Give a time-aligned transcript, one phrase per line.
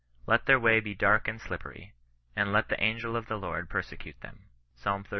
[0.25, 1.93] Let their way be dark and slippery:
[2.35, 5.09] and let the angel of the; Lord persecute them." Psal xxxv.